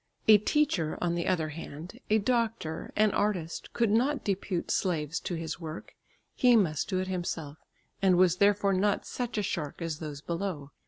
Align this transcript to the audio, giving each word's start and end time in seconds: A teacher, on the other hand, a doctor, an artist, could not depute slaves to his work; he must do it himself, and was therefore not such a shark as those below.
A 0.27 0.39
teacher, 0.39 0.97
on 0.99 1.13
the 1.13 1.27
other 1.27 1.49
hand, 1.49 1.99
a 2.09 2.17
doctor, 2.17 2.91
an 2.95 3.11
artist, 3.11 3.71
could 3.71 3.91
not 3.91 4.23
depute 4.23 4.71
slaves 4.71 5.19
to 5.19 5.35
his 5.35 5.59
work; 5.59 5.93
he 6.33 6.55
must 6.55 6.89
do 6.89 6.97
it 6.97 7.07
himself, 7.07 7.59
and 8.01 8.17
was 8.17 8.37
therefore 8.37 8.73
not 8.73 9.05
such 9.05 9.37
a 9.37 9.43
shark 9.43 9.79
as 9.79 9.99
those 9.99 10.21
below. 10.21 10.71